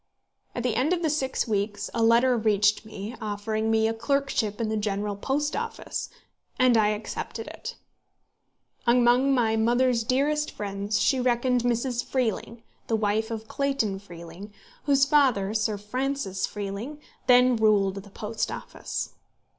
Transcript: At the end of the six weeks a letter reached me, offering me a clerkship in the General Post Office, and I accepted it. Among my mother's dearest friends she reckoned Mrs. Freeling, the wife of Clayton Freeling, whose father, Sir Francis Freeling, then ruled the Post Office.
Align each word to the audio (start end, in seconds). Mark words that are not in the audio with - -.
At 0.55 0.63
the 0.63 0.75
end 0.75 0.93
of 0.93 1.03
the 1.03 1.11
six 1.11 1.47
weeks 1.47 1.91
a 1.93 2.01
letter 2.01 2.35
reached 2.35 2.85
me, 2.85 3.15
offering 3.21 3.69
me 3.69 3.87
a 3.87 3.93
clerkship 3.93 4.59
in 4.59 4.67
the 4.67 4.75
General 4.75 5.15
Post 5.15 5.55
Office, 5.55 6.09
and 6.57 6.75
I 6.75 6.87
accepted 6.87 7.45
it. 7.45 7.75
Among 8.87 9.31
my 9.31 9.55
mother's 9.55 10.03
dearest 10.03 10.49
friends 10.49 10.99
she 10.99 11.19
reckoned 11.19 11.61
Mrs. 11.61 12.03
Freeling, 12.03 12.63
the 12.87 12.95
wife 12.95 13.29
of 13.29 13.47
Clayton 13.47 13.99
Freeling, 13.99 14.51
whose 14.85 15.05
father, 15.05 15.53
Sir 15.53 15.77
Francis 15.77 16.47
Freeling, 16.47 16.99
then 17.27 17.55
ruled 17.55 17.93
the 17.97 18.09
Post 18.09 18.51
Office. 18.51 19.13